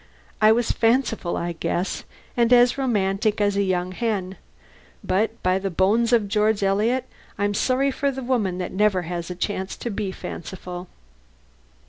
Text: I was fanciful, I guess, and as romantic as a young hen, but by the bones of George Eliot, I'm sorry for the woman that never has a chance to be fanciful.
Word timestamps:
I 0.41 0.51
was 0.51 0.71
fanciful, 0.71 1.37
I 1.37 1.51
guess, 1.51 2.05
and 2.35 2.51
as 2.51 2.75
romantic 2.75 3.39
as 3.39 3.55
a 3.55 3.61
young 3.61 3.91
hen, 3.91 4.37
but 5.03 5.29
by 5.43 5.59
the 5.59 5.69
bones 5.69 6.11
of 6.11 6.27
George 6.27 6.63
Eliot, 6.63 7.05
I'm 7.37 7.53
sorry 7.53 7.91
for 7.91 8.09
the 8.09 8.23
woman 8.23 8.57
that 8.57 8.71
never 8.73 9.03
has 9.03 9.29
a 9.29 9.35
chance 9.35 9.77
to 9.77 9.91
be 9.91 10.11
fanciful. 10.11 10.87